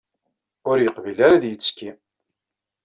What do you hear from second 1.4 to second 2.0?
yettekki.